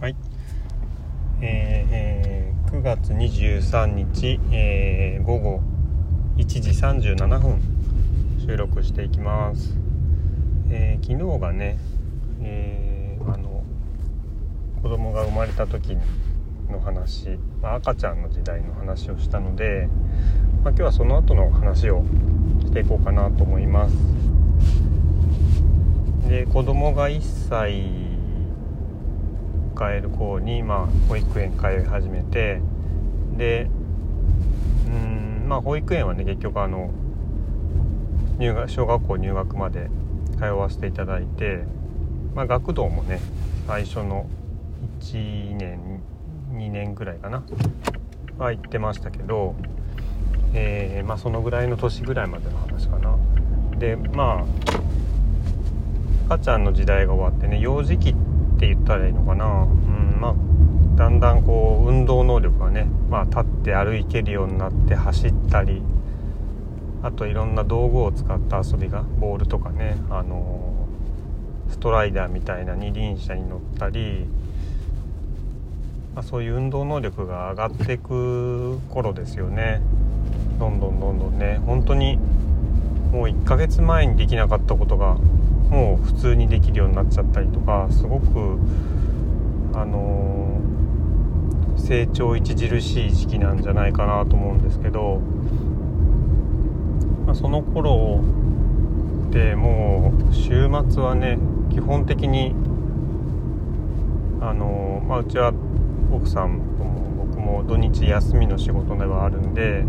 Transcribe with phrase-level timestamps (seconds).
[0.00, 0.16] はい、
[1.42, 5.60] えー、9月23日、えー、午後
[6.38, 7.60] 1時37分
[8.40, 9.76] 収録していきます、
[10.70, 11.78] えー、昨日がね、
[12.40, 13.62] えー、あの
[14.82, 15.98] 子供が生まれた時
[16.70, 19.90] の話、まあ、赤ちゃんの時代の話をしたので、
[20.64, 22.02] まあ、今日はその後の話を
[22.62, 24.27] していこうかなと思います。
[26.28, 27.72] で子供が1歳
[29.74, 32.60] 迎える子に、まあ、保育園通い始めて
[33.38, 33.70] で
[34.86, 36.90] うんまあ保育園はね結局あの
[38.38, 39.88] 入学小学校入学まで
[40.36, 41.64] 通わせていただいて、
[42.34, 43.20] まあ、学童もね
[43.66, 44.28] 最初の
[45.00, 46.02] 1年
[46.52, 47.42] 2年ぐらいかな
[48.36, 49.56] は行ってましたけど、
[50.52, 53.16] えー、まあ、そのぐらいの年ぐらいまでの話かな。
[53.78, 54.77] でまあ
[56.28, 58.14] 赤ちゃんの時代が終わってね幼児期っ
[58.58, 60.34] て言ったらいいのかな、うんまあ、
[60.94, 65.80] だんだんこう運動能力がね、まあ、立って歩けるようになって走ったり
[67.02, 70.86] あといろんな道具を使った遊びがボールとかね、あの
[71.70, 74.26] ストライダーみたいな二輪車に乗ったり、
[76.14, 79.80] まあ、そういう運動能力が上がっていく頃ですよね。
[80.58, 82.16] どんどんどんどんね本当に
[83.12, 85.16] もう1ヶ月前にできなかったことが
[85.70, 88.58] もう普通にできるようになっちゃったりとかすごく
[89.74, 95.20] あのー、成長著しい時期なんじゃないかなと思うんですけど、
[97.26, 98.24] まあ、その頃
[99.28, 101.38] ってもう週末はね
[101.70, 102.54] 基本的に
[104.40, 105.52] あのー、まあ、うちは
[106.10, 109.84] 奥さんとも僕も土日休みの仕事ではあるんで、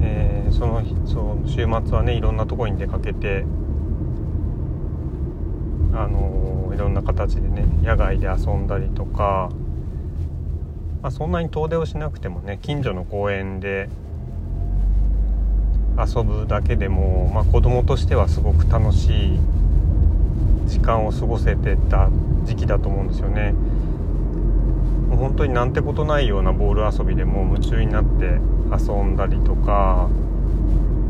[0.00, 3.44] えー、そのその週末はねいろんなとこに出かけて
[5.94, 9.50] あのいろんな形でね野外で遊んだりとか、
[11.02, 13.88] まあ、そんなに遠出をしなくてもね近所の公園で
[15.98, 19.38] 遊ぶだけでも、まあ、子供としてはすごく楽しい
[20.66, 22.08] 時間を過ごせてた
[22.44, 23.52] 時期だと思うんですよね。
[25.10, 28.40] もう本当になんてことないようなボール遊びでも夢中になって
[28.72, 30.08] 遊んだりとか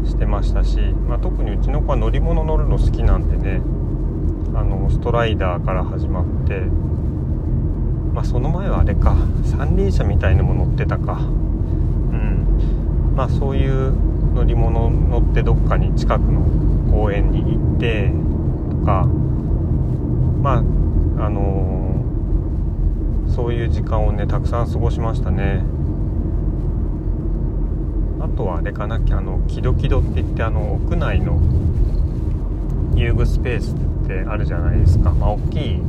[0.04, 0.78] してましたし、
[1.08, 3.60] まあ、特にうちの子は乗り物乗るの好きなんでね
[4.54, 6.60] あのストライダーから始まって
[8.12, 11.20] まあその前はあれか三輪車みたいなも乗ってたか。
[11.20, 11.24] う
[12.14, 13.14] ん。
[13.16, 13.94] まあそういう
[14.34, 16.42] 乗り物乗ってどっかに近くの
[16.90, 18.12] 公園に行って
[18.70, 19.06] とか
[20.42, 20.56] ま
[21.18, 25.64] ああのー、そういう時間をねたくさん過ごしましたね。
[28.20, 31.40] あとはあれかなあのキドキドって言ってあの屋内の
[32.94, 33.91] 遊具スペース。
[34.02, 35.80] ってあるじゃないですか、まあ、大きい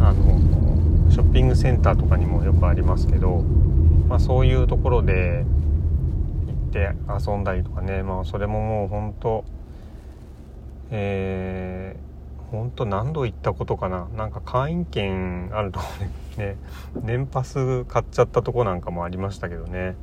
[0.00, 3.42] あのショッピングセンターとかにもよくありますけど、
[4.08, 5.44] まあ、そういうところで
[6.46, 9.44] 行って遊んだりとかね、まあ、それももう本当
[10.90, 14.06] えー、本当何度行ったことかな。
[14.16, 15.86] なんか会員券あるとこ
[16.36, 16.56] でね
[17.02, 19.96] 年パス買っちゃったとこなんかもありましたけどね。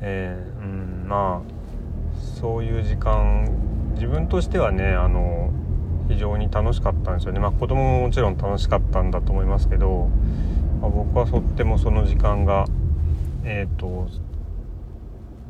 [0.00, 3.48] えー、うんまあそういう時間
[3.98, 5.50] 自分としてはねあの
[6.08, 7.40] 非常に楽しかったんですよね。
[7.40, 10.08] まあ子供ももちろん楽しかったんだと思いますけど、
[10.80, 12.66] まあ、僕はとってもその時間が
[13.44, 14.08] えっ、ー、と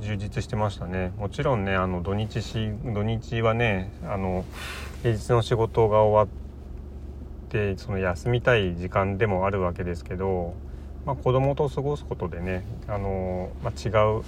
[0.00, 1.12] 充実してましたね。
[1.19, 4.47] もちろんねあの土日し土日はねあの
[5.03, 10.54] 平日の仕事が終わってその休みたい時間でもあるわけですけど、
[11.04, 14.22] まあ、子供と過ごすことでねあの、まあ、違う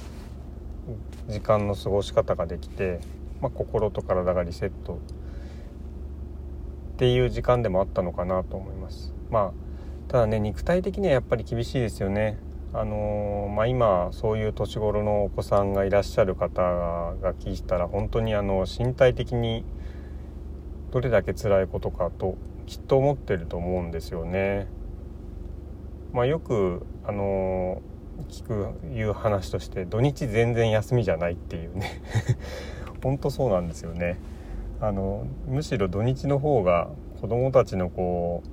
[1.28, 3.00] 時間の過ごし方ができて
[3.40, 4.96] まあ、心と体がリセットっ
[6.96, 9.14] ていう時間でもあったのかなと思います。
[9.30, 9.70] まあ
[10.08, 12.38] ただね肉体的にはやっぱり厳しいですよね。
[12.72, 19.64] あのー、まあ、今そういう年頃のお子さんがいらっしゃる方が聞いたら本当にあの身体的に
[20.92, 22.36] どれだけ辛いことかと
[22.66, 24.69] きっと思ってると思うんですよね。
[26.12, 32.00] まあ、よくあのー、聞くいう話として土日全然休みじゃないっていうね。
[33.02, 34.19] 本当そうなんですよね。
[34.81, 36.88] あのむしろ土日の方が
[37.20, 38.49] 子どもたちのこう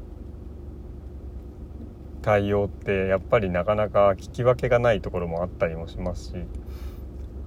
[2.22, 6.34] 対応ってやっぱりなかなか聞き分けがないところもあったりもしますし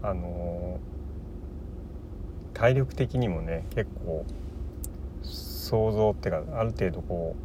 [0.03, 0.79] あの
[2.55, 4.25] 体力的にもね結構
[5.23, 7.37] 想像っていうかある程度こ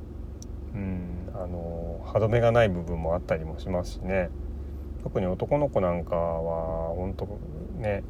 [0.74, 4.30] う、うん、あの歯止めがない部分もあったりもしますしね。
[5.04, 7.40] 特に男の子なんかは本当
[7.78, 8.04] ね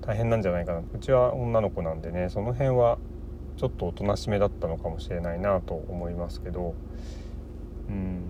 [0.00, 0.80] 大変なんじゃないかな。
[0.80, 2.98] うちは女の子なんでねその辺は
[3.56, 6.74] ちょっとおとなしめだったのかもしれないなと思いますけど。
[7.88, 8.22] うん。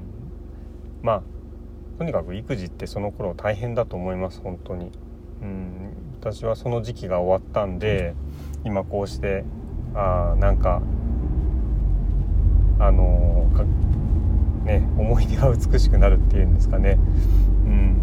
[1.02, 1.22] まあ
[1.98, 4.90] とにかく育児ってその頃大変だと思います本当に。
[5.42, 5.92] うん。
[6.20, 8.14] 私はその時期が終わったんで
[8.64, 9.44] 今こうして
[9.94, 10.82] あなんか
[12.80, 13.50] あの
[14.64, 16.98] ね思い出が美しくなるっていうんですかね。
[17.64, 18.02] うん、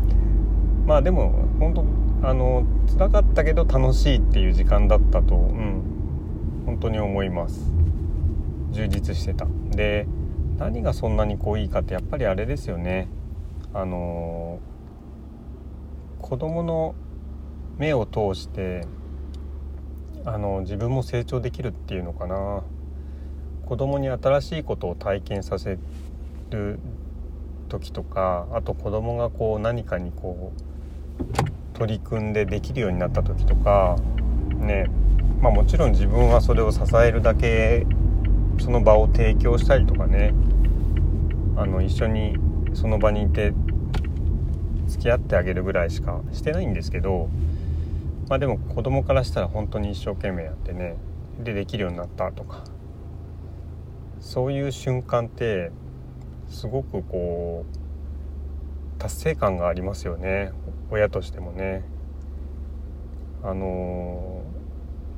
[0.86, 1.86] まあでも本当
[2.28, 5.84] あの辛かったけど楽しいっていう時間だったと、うん、
[6.66, 7.72] 本当に思います。
[8.72, 9.48] 充実してた。
[9.72, 10.08] で
[10.58, 13.08] 何がそんなにこういいかってやっぱりあれですよね。
[13.74, 14.60] あの
[16.22, 16.96] 子供の
[17.78, 18.88] 目を通して
[20.24, 22.64] あの自分も成長できるっていうのかな。
[23.66, 25.80] 子供に新しいことを体験させ
[26.52, 26.80] る
[27.68, 30.62] 時とかあと子供がこう何かにこう
[31.74, 33.98] 取り組んでできるようになった時とか
[34.58, 34.90] ね
[35.42, 37.86] まあもちろん自分はそれを支えるだけ
[38.60, 40.34] その場を提供したりとかね
[41.58, 42.38] あの一緒に
[42.74, 43.54] その場にいて
[44.88, 47.30] 付き合ってあげるぐらいしかしてないんですけど
[48.30, 50.96] まあでも子供からしたら本当に一生懸命やってね
[51.44, 52.64] でできるようになったとか
[54.20, 55.72] そういう瞬間って
[56.50, 60.52] すごくこう達成感がありますよね。
[60.92, 61.84] 親としてもね。
[63.44, 64.42] あの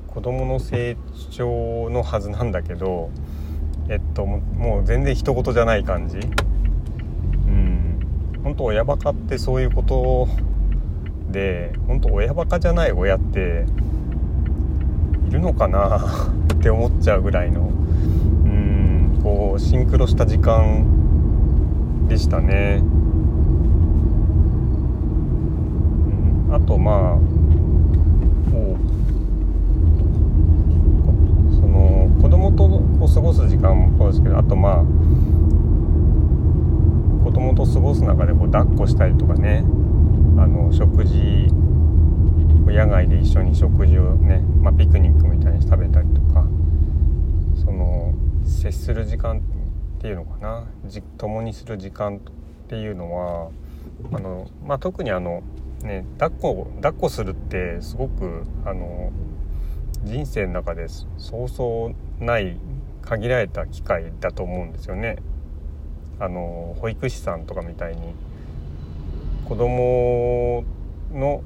[0.09, 0.97] 子供の成
[1.31, 3.09] 長のはずなんだけど
[3.87, 6.19] えっともう全然人事じゃない感じう
[7.49, 7.99] ん
[8.43, 10.27] 本当親バカってそういうこと
[11.31, 13.65] で本当親バカじゃない親って
[15.29, 15.99] いるのかな
[16.53, 22.81] って思っちゃうぐらいのうんこうシンクロした時間でしたね。
[26.47, 27.17] うん、あとまあ
[31.55, 34.83] その子供とこう過ごす時間もそうですけどあとまあ
[37.23, 39.63] 子供と過ごす中でこう抱っこしたりとかね
[40.37, 41.47] あの食事
[42.77, 46.45] 野外で一緒に食事をね、まあ、ピクニックみたいに食べたりとか
[47.55, 48.13] その
[48.45, 49.41] 接する時間っ
[49.99, 52.19] ていうのかなじ共にする時間っ
[52.67, 53.49] ていうのは
[54.13, 55.41] あの、まあ、特にあの
[55.83, 59.11] ね抱っこ抱っこするってすごくあの
[60.03, 60.87] 人生の中で
[61.17, 62.57] そうそうない
[63.01, 65.17] 限られた機会だと思うんですよね。
[66.19, 68.01] あの保育士さんとかみたいに
[69.45, 70.63] 子供
[71.13, 71.43] の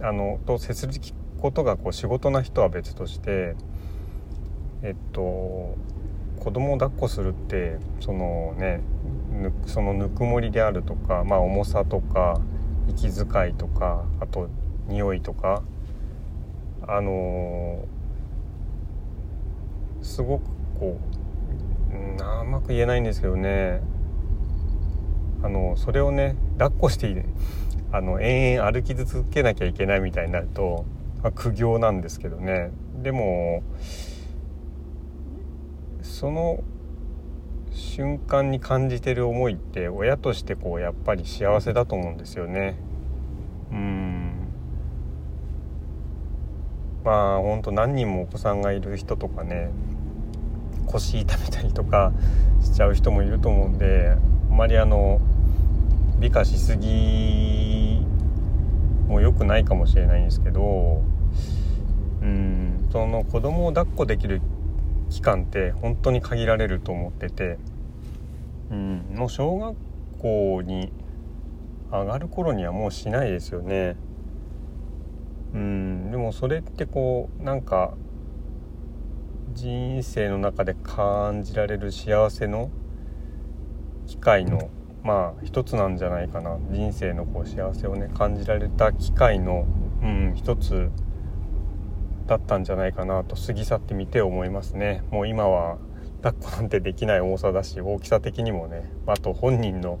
[0.00, 0.92] あのと接する
[1.40, 3.54] ことがこう仕事な人は別として
[4.82, 5.76] えっと
[6.40, 8.80] 子供を抱っこするってそのね
[9.66, 12.40] そのぬくもりであるとか、まあ、重さとか
[12.88, 14.48] 息遣いとかあと
[14.86, 15.62] 匂いとか
[16.86, 20.44] あのー、すごく
[20.78, 21.18] こう
[21.94, 23.82] うまく言えないんですけどね。
[25.42, 27.16] あのそれをね抱っこしていい
[27.92, 30.84] あの延々歩き続けなきゃいけないみたいになると、
[31.22, 32.70] まあ、苦行なんですけどね。
[33.02, 33.62] でも
[36.02, 36.62] その
[37.78, 42.76] 瞬間に感じてる思いって親としてこうやっぱり幸せだと思うんですよね。
[43.70, 44.32] うん。
[47.04, 49.70] まあほんと何人もお子さんがいる人とかね
[50.86, 52.12] 腰痛めたりとか
[52.60, 54.16] しちゃう人もいると思うんで
[54.50, 55.20] あまりあの
[56.18, 58.04] 美化しすぎ
[59.06, 61.02] も良くないかもしれないんですけど
[62.20, 64.42] うんその子供を抱っこできる
[65.10, 67.58] 期間って本当に限られると思ってて、
[68.70, 69.76] うん、もう小学
[70.18, 70.92] 校に
[71.90, 73.96] 上がる頃にはもうしないですよね。
[75.54, 77.94] うん、でもそれってこうなんか
[79.54, 82.70] 人生の中で感じられる幸せの
[84.06, 84.68] 機会の
[85.02, 86.58] まあ一つなんじゃないかな。
[86.70, 89.66] 人生のこう幸せをね感じられた機会の、
[90.02, 90.90] うん、一つ
[92.28, 95.02] だったんじゃないかなと過ぎ去ってみて思いますね。
[95.10, 95.78] もう今は
[96.22, 99.98] 抱っこなんてできない重さだし大きさ的にもねあと本人の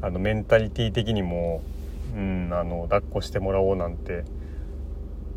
[0.00, 1.62] あのメンタリティー的にも、
[2.16, 4.24] うん、あの抱っこしてもらおうなんて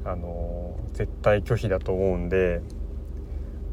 [0.05, 2.61] あの絶対拒否だと思うんで、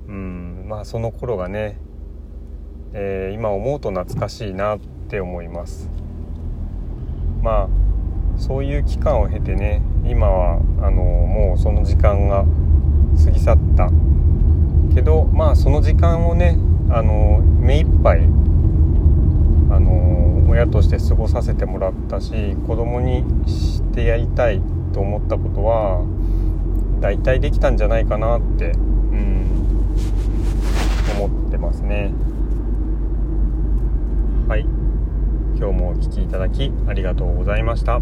[0.08, 1.78] うん、まあその頃がね、
[2.92, 4.78] えー、今思うと懐かしいなっ
[5.08, 5.88] て思います。
[7.42, 7.79] まあ
[8.40, 12.46] そういう期間を経てね今はあのもうその時間が
[13.22, 13.90] 過ぎ去った
[14.94, 18.20] けどまあその時間をねあの目いっぱい
[19.70, 24.60] あの親として過ごさせてもらったし子供にしてやりたい
[24.94, 26.04] と思ったことは
[27.00, 29.46] 大体できたんじゃないかなって、うん、
[31.16, 32.12] 思ってますね。
[34.48, 34.66] はい。
[35.56, 38.00] 今日もお聴きいただきありがとうございました。